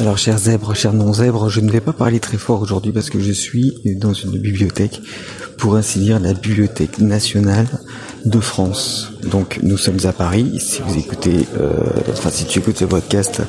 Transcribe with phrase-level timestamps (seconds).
[0.00, 3.20] Alors, chers zèbres, chers non-zèbres, je ne vais pas parler très fort aujourd'hui parce que
[3.20, 5.00] je suis dans une bibliothèque,
[5.56, 7.66] pour ainsi dire la Bibliothèque nationale
[8.24, 9.12] de France.
[9.22, 10.58] Donc, nous sommes à Paris.
[10.58, 11.70] Si vous écoutez, euh,
[12.10, 13.42] enfin, si tu écoutes ce podcast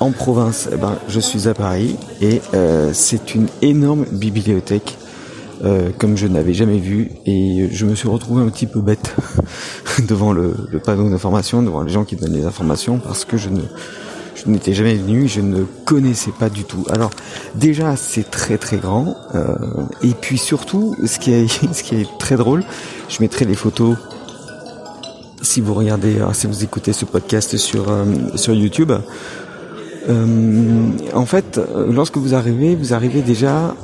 [0.00, 4.96] en province, eh ben, je suis à Paris et euh, c'est une énorme bibliothèque
[5.64, 9.14] euh, comme je n'avais jamais vu et je me suis retrouvé un petit peu bête
[10.08, 13.50] devant le, le panneau d'information, devant les gens qui donnent les informations parce que je
[13.50, 13.60] ne
[14.44, 16.84] je n'étais jamais venu, je ne connaissais pas du tout.
[16.90, 17.10] Alors
[17.54, 19.56] déjà c'est très très grand euh,
[20.02, 22.64] et puis surtout ce qui est ce qui est très drôle,
[23.08, 23.96] je mettrai les photos
[25.40, 28.04] si vous regardez, si vous écoutez ce podcast sur euh,
[28.36, 28.92] sur YouTube.
[30.08, 31.60] Euh, en fait,
[31.90, 33.74] lorsque vous arrivez, vous arrivez déjà,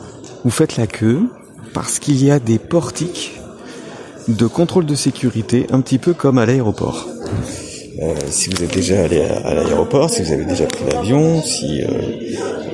[0.42, 1.20] vous faites la queue
[1.74, 3.40] parce qu'il y a des portiques
[4.28, 7.06] de contrôle de sécurité, un petit peu comme à l'aéroport.
[8.00, 11.82] Euh, si vous êtes déjà allé à, l'aéroport, si vous avez déjà pris l'avion, si
[11.82, 11.86] euh,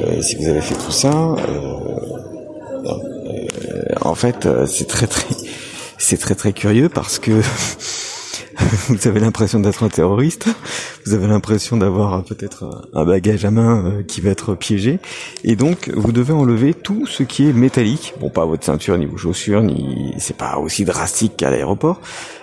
[0.02, 1.36] euh, si vous avez fait tout ça,
[4.00, 5.26] en fait, c'est très très
[5.98, 7.32] c'est très très curieux parce que
[8.88, 10.48] vous avez l'impression d'être un terroriste,
[11.06, 14.98] vous avez l'impression d'avoir peut-être un bagage à main euh, qui va être piégé,
[15.44, 18.14] et donc vous devez enlever tout ce qui est métallique.
[18.20, 22.00] Bon, pas votre ceinture ni vos chaussures, ni c'est pas aussi drastique qu'à l'aéroport,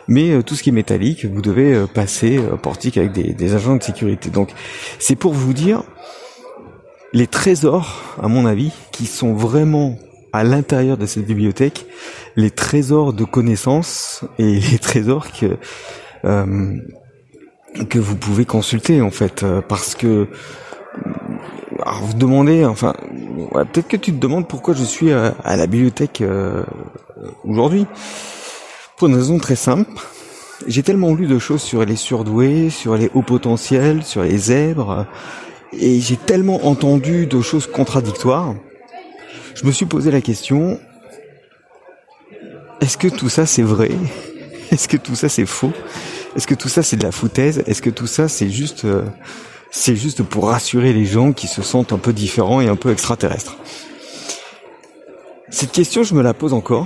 [0.08, 3.54] mais euh, tout ce qui est métallique, vous devez euh, passer portique avec des, des
[3.54, 4.30] agents de sécurité.
[4.30, 4.52] Donc
[5.00, 5.84] c'est pour vous dire
[7.14, 9.98] les trésors, à mon avis, qui sont vraiment
[10.34, 11.86] à l'intérieur de cette bibliothèque,
[12.36, 15.58] les trésors de connaissances et les trésors que euh,
[16.24, 20.28] que vous pouvez consulter en fait, euh, parce que
[21.86, 22.94] alors vous demandez, enfin,
[23.52, 26.64] peut-être que tu te demandes pourquoi je suis à, la bibliothèque euh,
[27.44, 27.86] aujourd'hui.
[28.98, 29.92] Pour une raison très simple,
[30.66, 35.06] j'ai tellement lu de choses sur les surdoués, sur les hauts potentiels, sur les zèbres,
[35.72, 38.56] et j'ai tellement entendu de choses contradictoires.
[39.54, 40.80] Je me suis posé la question
[42.82, 43.92] est-ce que tout ça c'est vrai?
[44.72, 45.74] Est-ce que tout ça c'est faux?
[46.38, 47.64] Est-ce que tout ça c'est de la foutaise?
[47.66, 49.02] Est-ce que tout ça c'est juste euh,
[49.72, 52.92] c'est juste pour rassurer les gens qui se sentent un peu différents et un peu
[52.92, 53.58] extraterrestres?
[55.50, 56.86] Cette question je me la pose encore.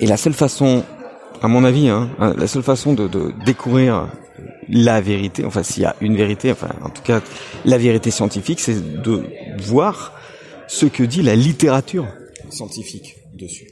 [0.00, 0.84] Et la seule façon,
[1.40, 4.08] à mon avis, hein, hein la seule façon de, de découvrir
[4.68, 7.20] la vérité, enfin s'il y a une vérité, enfin en tout cas
[7.64, 9.22] la vérité scientifique, c'est de
[9.58, 10.12] voir
[10.66, 12.08] ce que dit la littérature
[12.50, 13.68] scientifique dessus.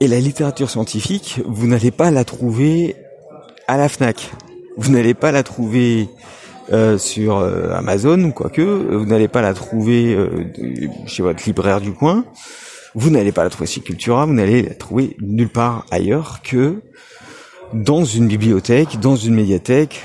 [0.00, 2.96] Et la littérature scientifique, vous n'allez pas la trouver
[3.68, 4.30] à la Fnac.
[4.76, 6.08] Vous n'allez pas la trouver
[6.72, 8.62] euh, sur euh, Amazon ou quoique.
[8.62, 10.46] Vous n'allez pas la trouver euh,
[11.06, 12.24] chez votre libraire du coin.
[12.94, 14.26] Vous n'allez pas la trouver chez Cultura.
[14.26, 16.82] Vous n'allez la trouver nulle part ailleurs que
[17.72, 20.02] dans une bibliothèque, dans une médiathèque,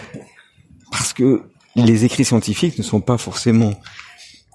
[0.91, 1.43] parce que
[1.75, 3.73] les écrits scientifiques ne sont pas forcément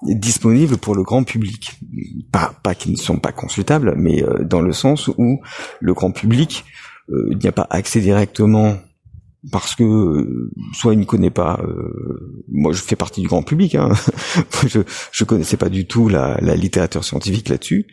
[0.03, 1.79] disponibles pour le grand public.
[2.31, 5.39] Pas, pas qu'ils ne sont pas consultables, mais dans le sens où
[5.79, 6.65] le grand public
[7.11, 8.77] euh, n'y a pas accès directement
[9.51, 11.61] parce que euh, soit il ne connaît pas.
[12.47, 13.75] moi, je fais partie du grand public.
[13.75, 13.91] Hein,
[14.67, 14.79] je
[15.11, 17.87] je connaissais pas du tout la, la littérature scientifique là-dessus,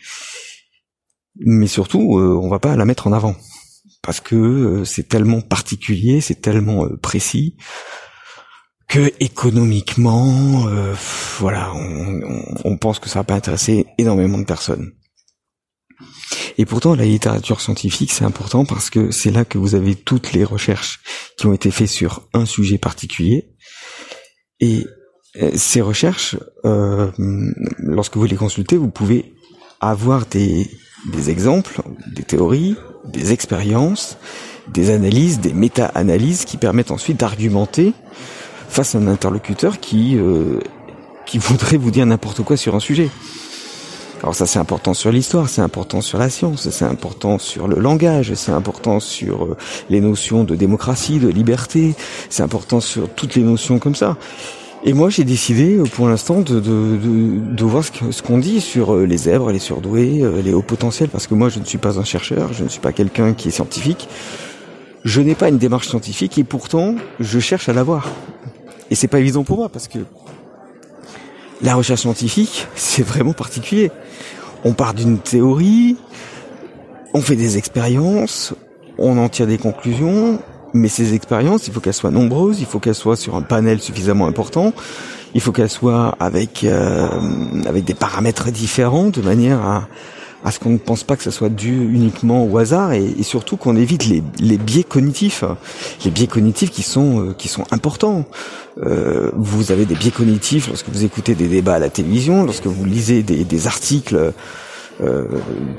[1.36, 3.36] mais surtout, on va pas la mettre en avant
[4.02, 7.56] parce que c'est tellement particulier, c'est tellement précis
[8.92, 10.94] que économiquement, euh,
[11.38, 11.72] voilà,
[12.64, 14.92] on, pense que ça va pas intéresser énormément de personnes.
[16.58, 20.32] Et pourtant, la littérature scientifique, c'est important parce que c'est là que vous avez toutes
[20.32, 21.00] les recherches
[21.36, 23.48] qui ont été faites sur un sujet particulier.
[24.60, 24.86] Et
[25.40, 27.10] euh, ces recherches, euh,
[27.78, 29.34] lorsque vous les consultez, vous pouvez
[29.80, 30.70] avoir des,
[31.12, 31.82] des exemples,
[32.14, 34.18] des théories, des expériences,
[34.68, 37.94] des analyses, des méta-analyses qui permettent ensuite d'argumenter
[38.68, 40.60] face à un interlocuteur qui euh,
[41.26, 43.08] qui voudrait vous dire n'importe quoi sur un sujet.
[44.22, 47.80] Alors ça c'est important sur l'histoire, c'est important sur la science, c'est important sur le
[47.80, 49.56] langage, c'est important sur euh,
[49.90, 51.94] les notions de démocratie, de liberté,
[52.30, 54.16] c'est important sur toutes les notions comme ça.
[54.84, 58.60] Et moi j'ai décidé euh, pour l'instant de, de, de, de, voir ce qu'on dit
[58.60, 61.98] sur les zèbres, les surdoués, les hauts potentiels, parce que moi je ne suis pas
[61.98, 64.08] un chercheur, je ne suis pas quelqu'un qui est scientifique,
[65.04, 68.08] je n'ai pas une démarche scientifique et pourtant je cherche à l'avoir.
[68.88, 69.98] Et c'est pas évident pour moi parce que
[71.62, 73.90] la recherche scientifique, c'est vraiment particulier.
[74.64, 75.96] On part d'une théorie,
[77.14, 78.54] on fait des expériences,
[78.98, 80.40] on en tire des conclusions,
[80.74, 83.80] mais ces expériences, il faut qu'elles soient nombreuses, il faut qu'elles soient sur un panel
[83.80, 84.72] suffisamment important,
[85.34, 87.08] il faut qu'elles soient avec euh,
[87.66, 89.88] avec des paramètres différents de manière à
[90.44, 93.56] à ce qu'on ne pense pas que ça soit dû uniquement au hasard et, surtout
[93.56, 95.44] qu'on évite les, les, biais cognitifs,
[96.04, 98.24] les biais cognitifs qui sont euh, qui sont importants.
[98.82, 102.66] Euh, vous avez des biais cognitifs lorsque vous écoutez des débats à la télévision, lorsque
[102.66, 104.32] vous lisez des, des articles
[105.00, 105.24] euh,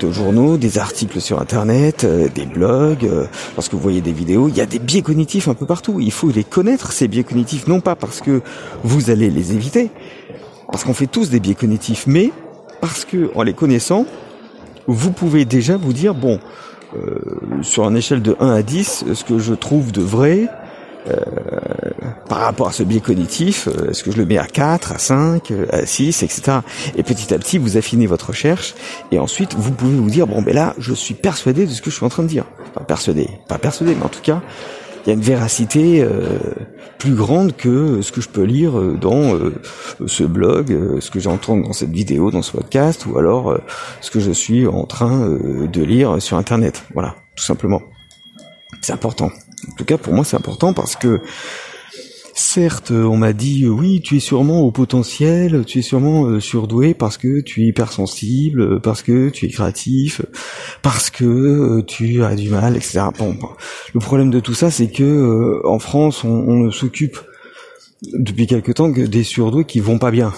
[0.00, 3.26] de journaux, des articles sur Internet, euh, des blogs, euh,
[3.56, 5.98] lorsque vous voyez des vidéos, il y a des biais cognitifs un peu partout.
[6.00, 8.42] Il faut les connaître, ces biais cognitifs, non pas parce que
[8.82, 9.90] vous allez les éviter,
[10.70, 12.32] parce qu'on fait tous des biais cognitifs, mais
[12.80, 14.04] parce que en les connaissant,
[14.86, 16.40] vous pouvez déjà vous dire, bon,
[16.96, 17.18] euh,
[17.62, 20.48] sur une échelle de 1 à 10, ce que je trouve de vrai,
[21.08, 21.18] euh,
[22.28, 24.98] par rapport à ce biais cognitif, euh, est-ce que je le mets à 4, à
[24.98, 26.58] 5, à 6, etc.
[26.96, 28.74] Et petit à petit, vous affinez votre recherche,
[29.10, 31.90] et ensuite, vous pouvez vous dire, bon, ben là, je suis persuadé de ce que
[31.90, 32.44] je suis en train de dire.
[32.74, 34.40] Pas persuadé, pas persuadé, mais en tout cas,
[35.04, 36.38] il y a une véracité euh,
[36.98, 39.52] plus grande que ce que je peux lire euh, dans euh,
[40.06, 43.58] ce blog, ce que j'entends dans cette vidéo, dans ce podcast, ou alors
[44.00, 46.84] ce que je suis en train de lire sur Internet.
[46.94, 47.82] Voilà, tout simplement.
[48.80, 49.30] C'est important.
[49.70, 51.20] En tout cas, pour moi, c'est important parce que
[52.36, 56.92] Certes, on m'a dit oui, tu es sûrement au potentiel, tu es sûrement euh, surdoué
[56.92, 60.20] parce que tu es hypersensible, parce que tu es créatif,
[60.82, 63.02] parce que euh, tu as du mal, etc.
[63.16, 63.36] Bon,
[63.94, 67.18] le problème de tout ça, c'est que euh, en France, on, s'occupe
[68.14, 70.32] depuis quelque temps que des surdoués qui vont pas bien.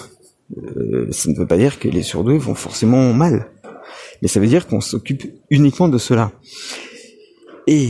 [1.09, 3.49] ça ne veut pas dire que les surdoués vont forcément mal,
[4.21, 6.31] mais ça veut dire qu'on s'occupe uniquement de cela.
[7.65, 7.89] Et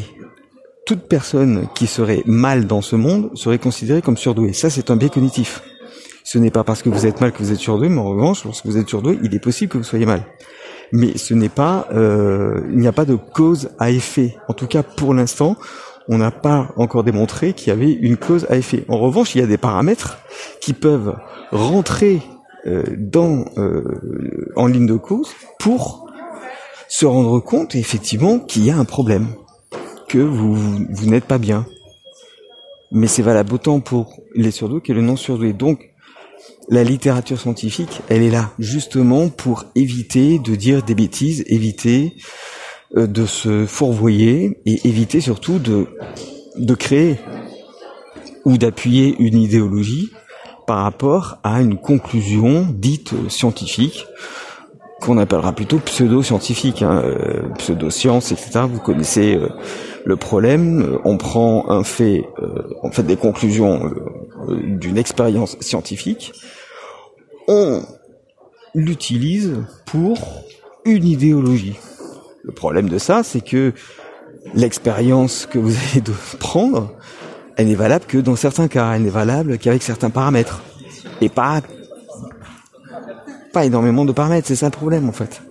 [0.87, 4.53] toute personne qui serait mal dans ce monde serait considérée comme surdouée.
[4.53, 5.61] Ça, c'est un biais cognitif.
[6.23, 8.45] Ce n'est pas parce que vous êtes mal que vous êtes surdoué, mais en revanche,
[8.45, 10.23] lorsque vous êtes surdoué, il est possible que vous soyez mal.
[10.93, 14.37] Mais ce n'est pas, euh, il n'y a pas de cause à effet.
[14.47, 15.57] En tout cas, pour l'instant,
[16.07, 18.85] on n'a pas encore démontré qu'il y avait une cause à effet.
[18.87, 20.19] En revanche, il y a des paramètres
[20.61, 21.17] qui peuvent
[21.51, 22.21] rentrer
[22.65, 26.09] euh, dans euh, en ligne de cause pour
[26.87, 29.27] se rendre compte effectivement qu'il y a un problème
[30.07, 31.65] que vous, vous n'êtes pas bien.
[32.91, 35.53] Mais c'est valable autant pour les surdoués que les non surdoués.
[35.53, 35.91] Donc,
[36.69, 42.15] la littérature scientifique, elle est là justement pour éviter de dire des bêtises, éviter
[42.95, 45.87] euh, de se fourvoyer et éviter surtout de,
[46.57, 47.19] de créer
[48.45, 50.11] ou d'appuyer une idéologie
[50.67, 54.05] par rapport à une conclusion dite scientifique
[55.01, 58.61] qu'on appellera plutôt pseudo-scientifique, hein, euh, pseudo-science, etc.
[58.69, 59.49] Vous connaissez euh,
[60.07, 60.99] le problème.
[61.03, 63.91] On prend un fait, euh, on fait des conclusions
[64.47, 66.31] d'une expérience scientifique,
[67.49, 67.81] on
[68.73, 69.55] l'utilise
[69.85, 70.17] pour
[70.85, 71.75] une idéologie.
[72.43, 73.73] Le problème de ça, c'est que
[74.53, 76.03] l'expérience que vous allez
[76.39, 76.93] prendre,
[77.57, 80.63] elle n'est valable que dans certains cas, elle n'est valable qu'avec certains paramètres,
[81.19, 81.61] et pas
[83.51, 85.41] pas énormément de paramètres, c'est ça le problème en fait.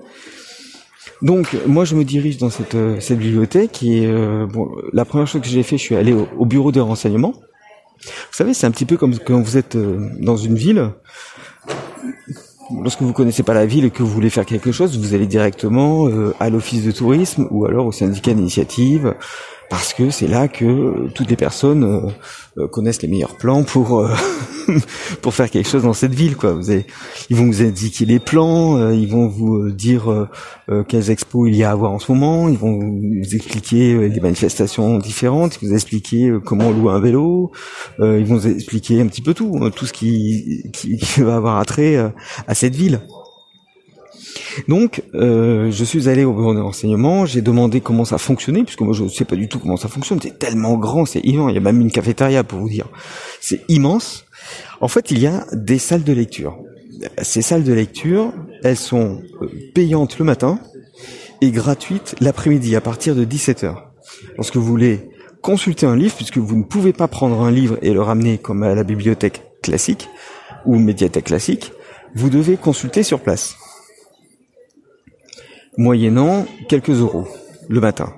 [1.23, 5.27] Donc moi je me dirige dans cette, euh, cette bibliothèque et euh, bon, la première
[5.27, 7.35] chose que j'ai fait, je suis allé au, bureau des renseignements.
[8.03, 10.91] Vous savez, c'est un petit peu comme quand vous êtes euh, dans une ville.
[12.83, 15.29] Lorsque vous connaissez pas la ville et que vous voulez faire quelque chose, vous allez
[15.29, 16.09] directement
[16.41, 19.15] à l'office de tourisme ou alors au syndicat d'initiative
[19.69, 24.01] parce que c'est là que toutes les personnes euh, euh, connaissent les meilleurs plans pour
[24.01, 24.15] euh,
[25.23, 26.53] pour faire quelque chose dans cette ville quoi.
[26.53, 26.87] Vous avez,
[27.31, 30.29] ils vont vous indiquer les plans ils vont vous dire
[30.89, 34.21] quelles expos il y a à voir en ce moment ils vont vous expliquer les
[34.21, 37.53] manifestations différentes ils vont vous expliquer comment louer un vélo
[38.01, 42.13] ils vont vous expliquer un petit peu tout tout ce qui, qui va avoir attrait
[42.49, 43.01] à cette ville
[44.69, 48.81] donc, euh, je suis allé au bureau de renseignement, j'ai demandé comment ça fonctionnait, puisque
[48.81, 50.19] moi je ne sais pas du tout comment ça fonctionne.
[50.23, 51.51] C'est tellement grand, c'est immense.
[51.53, 52.87] Il y a même une cafétéria pour vous dire.
[53.41, 54.25] C'est immense.
[54.81, 56.59] En fait, il y a des salles de lecture.
[57.23, 60.59] Ces salles de lecture, elles sont euh, payantes le matin
[61.41, 63.75] et gratuites l'après-midi à partir de 17h.
[64.37, 65.11] Lorsque vous voulez
[65.43, 68.63] consulter un livre, puisque vous ne pouvez pas prendre un livre et le ramener comme
[68.63, 70.09] à la bibliothèque classique
[70.65, 71.73] ou médiathèque classique,
[72.15, 73.57] vous devez consulter sur place
[75.77, 77.27] moyennant quelques euros
[77.69, 78.15] le matin.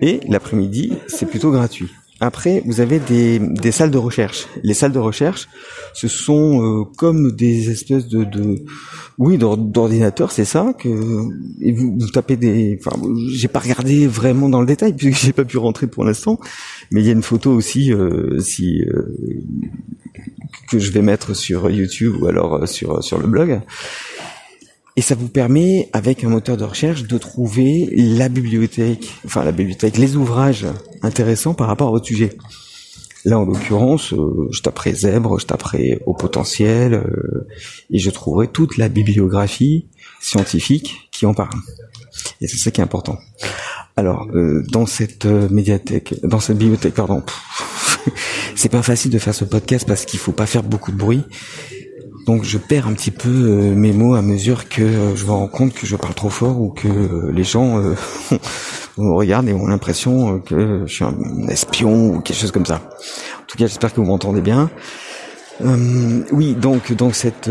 [0.00, 1.88] Et l'après-midi, c'est plutôt gratuit.
[2.22, 4.46] Après, vous avez des, des, salles de recherche.
[4.62, 5.48] Les salles de recherche,
[5.94, 8.62] ce sont euh, comme des espèces de, de
[9.16, 10.88] oui, d'ordinateurs, c'est ça que
[11.62, 12.78] et vous, vous, tapez des.
[12.78, 12.94] Enfin,
[13.32, 16.38] j'ai pas regardé vraiment dans le détail puisque j'ai pas pu rentrer pour l'instant,
[16.90, 19.16] mais il y a une photo aussi euh, si euh,
[20.68, 23.62] que je vais mettre sur YouTube ou alors sur sur le blog.
[24.96, 29.52] Et ça vous permet, avec un moteur de recherche, de trouver la bibliothèque, enfin la
[29.52, 30.66] bibliothèque, les ouvrages
[31.02, 32.30] intéressants par rapport à votre sujet.
[33.24, 34.14] Là, en l'occurrence,
[34.50, 37.04] je taperai zèbre, je taperai au potentiel,
[37.90, 39.86] et je trouverai toute la bibliographie
[40.20, 41.50] scientifique qui en parle.
[42.40, 43.18] Et c'est ça qui est important.
[43.96, 44.26] Alors,
[44.72, 47.22] dans cette médiathèque, dans cette bibliothèque, pardon,
[48.56, 51.22] c'est pas facile de faire ce podcast parce qu'il faut pas faire beaucoup de bruit.
[52.26, 55.30] Donc je perds un petit peu euh, mes mots à mesure que euh, je me
[55.30, 57.78] rends compte que je parle trop fort ou que euh, les gens
[58.98, 61.14] me regardent et ont l'impression que je suis un
[61.48, 62.76] espion ou quelque chose comme ça.
[62.76, 64.70] En tout cas, j'espère que vous m'entendez bien.
[66.32, 67.50] oui, donc dans cette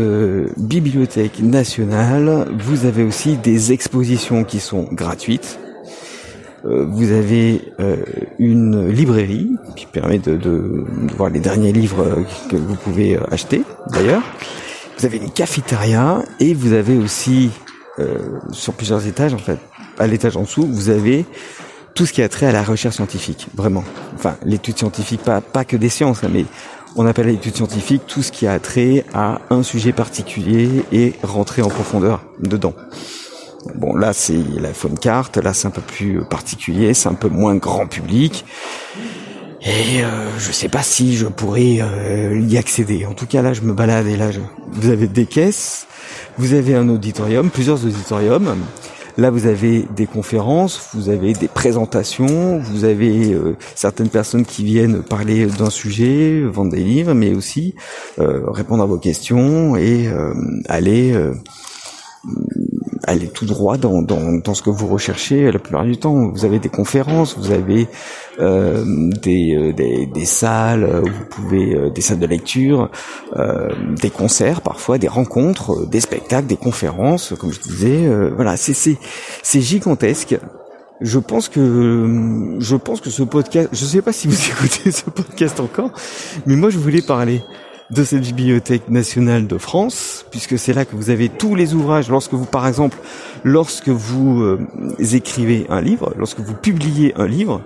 [0.56, 5.58] bibliothèque nationale, vous avez aussi des expositions qui sont gratuites.
[6.64, 7.62] Vous avez
[8.38, 10.84] une librairie qui permet de, de,
[11.16, 13.62] voir les derniers livres que vous pouvez acheter
[13.92, 14.22] d'ailleurs.
[14.98, 17.50] Vous avez une cafétéria et vous avez aussi
[18.00, 19.58] euh, sur plusieurs étages en fait,
[19.98, 21.26] à l'étage en dessous, vous avez
[21.94, 23.84] tout ce qui a trait à la recherche scientifique, vraiment.
[24.14, 26.44] Enfin, l'étude scientifique, pas pas que des sciences, hein, mais
[26.96, 31.62] on appelle l'étude scientifique tout ce qui a trait à un sujet particulier et rentrer
[31.62, 32.74] en profondeur dedans.
[33.74, 37.28] Bon, là, c'est la phone carte, là, c'est un peu plus particulier, c'est un peu
[37.28, 38.44] moins grand public.
[39.62, 43.04] Et euh, je sais pas si je pourrais euh, y accéder.
[43.04, 44.40] En tout cas, là, je me balade et là, je...
[44.72, 45.86] vous avez des caisses,
[46.38, 48.56] vous avez un auditorium, plusieurs auditoriums.
[49.18, 54.64] Là, vous avez des conférences, vous avez des présentations, vous avez euh, certaines personnes qui
[54.64, 57.74] viennent parler d'un sujet, vendre des livres, mais aussi
[58.18, 60.08] euh, répondre à vos questions et
[60.68, 61.14] aller
[63.04, 66.30] aller tout droit dans, dans, dans, ce que vous recherchez la plupart du temps.
[66.30, 67.88] Vous avez des conférences, vous avez
[68.38, 68.84] euh,
[69.22, 72.90] des, euh, des, des, salles où vous pouvez euh, des salles de lecture,
[73.36, 73.68] euh,
[74.00, 78.08] des concerts parfois, des rencontres, des spectacles, des conférences, comme je disais.
[78.34, 78.98] voilà, c'est c'est
[79.42, 80.38] c'est gigantesque.
[81.00, 85.08] Je pense que je pense que ce podcast, je sais pas si vous écoutez ce
[85.08, 85.92] podcast encore,
[86.46, 87.42] mais moi je voulais parler
[87.90, 92.08] de cette bibliothèque nationale de France, puisque c'est là que vous avez tous les ouvrages.
[92.08, 92.98] Lorsque vous, par exemple,
[93.44, 94.66] lorsque vous euh,
[95.12, 97.62] écrivez un livre, lorsque vous publiez un livre,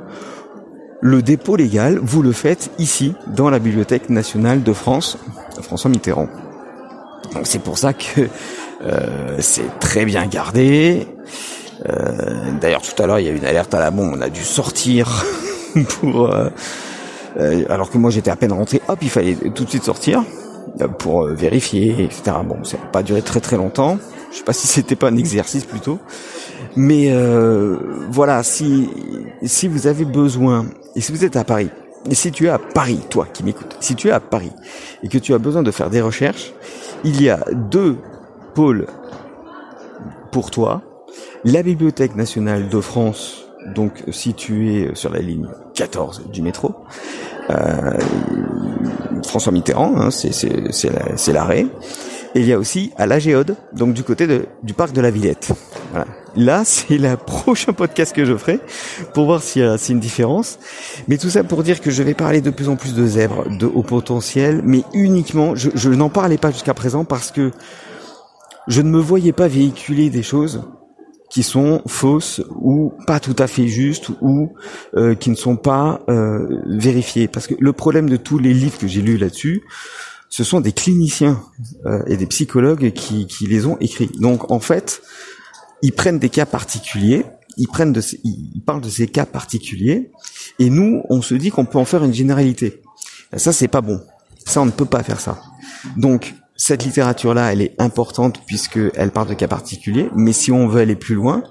[1.01, 5.19] le dépôt légal, vous le faites ici, dans la Bibliothèque nationale de France,
[5.61, 6.29] François Mitterrand.
[7.35, 8.29] Donc c'est pour ça que
[8.85, 11.07] euh, c'est très bien gardé.
[11.89, 14.15] Euh, D'ailleurs, tout à l'heure, il y a eu une alerte à la bombe.
[14.17, 15.25] On a dû sortir
[16.01, 16.49] pour euh,
[17.39, 20.23] euh, alors que moi j'étais à peine rentré, hop, il fallait tout de suite sortir
[20.99, 22.37] pour euh, vérifier, etc.
[22.45, 23.99] Bon, ça n'a pas duré très très longtemps.
[24.31, 25.99] Je sais pas si c'était pas un exercice plutôt,
[26.77, 27.77] mais euh,
[28.11, 28.89] voilà, si
[29.43, 30.67] si vous avez besoin
[30.97, 31.71] et si vous êtes à Paris
[32.11, 34.53] et si tu es à Paris, toi qui m'écoutes, si tu es à Paris
[35.03, 36.53] et que tu as besoin de faire des recherches,
[37.05, 37.97] il y a deux
[38.55, 38.87] pôles
[40.33, 40.83] pour toi.
[41.45, 43.45] La Bibliothèque nationale de France
[43.75, 46.75] donc situé sur la ligne 14 du métro.
[47.51, 47.99] Euh,
[49.27, 51.67] François Mitterrand, hein, c'est l'arrêt.
[52.37, 55.01] Et il y a aussi à la Géode, donc du côté de, du parc de
[55.01, 55.53] la Villette.
[55.93, 56.07] Voilà.
[56.35, 58.59] Là, c'est le prochain podcast que je ferai
[59.13, 60.59] pour voir s'il y a une différence.
[61.07, 63.49] Mais tout ça pour dire que je vais parler de plus en plus de zèbres,
[63.49, 67.53] de haut potentiel, mais uniquement, je, je n'en parlais pas jusqu'à présent parce que
[68.67, 70.65] je ne me voyais pas véhiculer des choses
[71.35, 74.53] qui sont fausses ou pas tout à fait justes ou
[74.97, 77.27] euh, qui ne sont pas euh, vérifiées.
[77.27, 79.65] Parce que le problème de tous les livres que j'ai lus là-dessus,
[80.29, 81.43] ce sont des cliniciens
[81.87, 84.13] euh, et des psychologues qui, qui les ont écrits.
[84.21, 85.03] Donc en fait,
[85.83, 87.27] ils prennent des cas particuliers,
[87.57, 90.13] ils prennent de, ils parlent de ces cas particuliers,
[90.61, 92.81] et nous, on se dit qu'on peut en faire une généralité.
[93.37, 94.01] Ça, c'est pas bon.
[94.47, 95.43] Ça, on ne peut pas faire ça.
[95.97, 100.83] Donc, cette littérature-là, elle est importante puisqu'elle parle de cas particuliers, mais si on veut
[100.83, 101.43] aller plus loin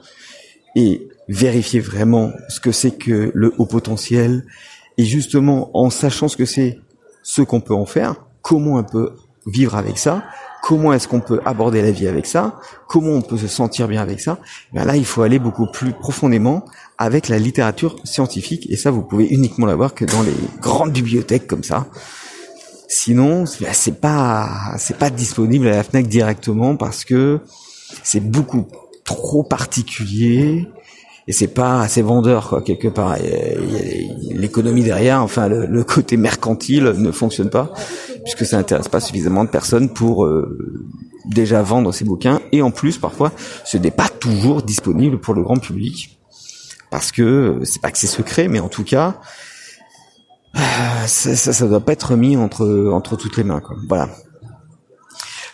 [0.76, 4.46] et vérifier vraiment ce que c'est que le haut potentiel,
[4.98, 6.80] et justement en sachant ce que c'est,
[7.22, 9.14] ce qu'on peut en faire, comment on peut
[9.46, 10.24] vivre avec ça,
[10.62, 14.02] comment est-ce qu'on peut aborder la vie avec ça, comment on peut se sentir bien
[14.02, 14.40] avec ça,
[14.72, 16.64] ben là il faut aller beaucoup plus profondément
[16.98, 21.48] avec la littérature scientifique, et ça vous pouvez uniquement l'avoir que dans les grandes bibliothèques
[21.48, 21.88] comme ça.
[22.94, 27.40] Sinon, c'est pas c'est pas disponible à la Fnac directement parce que
[28.04, 28.68] c'est beaucoup
[29.04, 30.68] trop particulier
[31.28, 33.18] et c'est pas assez vendeur quoi quelque part.
[34.30, 37.74] L'économie derrière, enfin le, côté mercantile ne fonctionne pas
[38.24, 40.56] puisque ça n'intéresse pas suffisamment de personnes pour euh,
[41.26, 43.32] déjà vendre ces bouquins et en plus parfois
[43.66, 46.20] ce n'est pas toujours disponible pour le grand public
[46.92, 49.20] parce que c'est pas que c'est secret mais en tout cas
[50.56, 53.60] ça, ça, ça, doit pas être mis entre toutes les mains.
[53.60, 53.76] Quoi.
[53.88, 54.10] Voilà.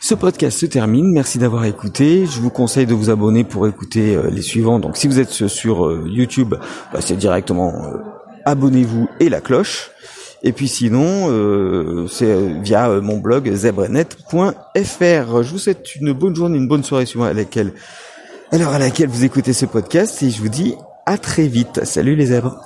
[0.02, 1.12] Ce podcast se termine.
[1.12, 2.26] Merci d'avoir écouté.
[2.26, 4.80] Je vous conseille de vous abonner pour écouter euh, les suivants.
[4.80, 6.56] Donc, si vous êtes sur euh, YouTube,
[6.94, 7.98] bah, c'est directement euh,
[8.46, 9.92] abonnez-vous et la cloche.
[10.42, 11.28] Et puis sinon,
[12.08, 14.24] c'est via mon blog zebrenet.fr.
[15.44, 17.74] Je vous souhaite une bonne journée, une bonne soirée à laquelle,
[18.50, 20.76] à l'heure à laquelle vous écoutez ce podcast et je vous dis
[21.06, 21.84] à très vite.
[21.84, 22.62] Salut les zèbres.